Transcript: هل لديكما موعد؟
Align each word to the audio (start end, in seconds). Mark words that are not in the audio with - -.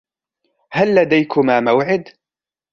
هل 0.71 0.95
لديكما 0.95 1.59
موعد؟ 1.61 2.09